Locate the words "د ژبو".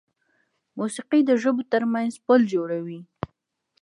1.25-1.63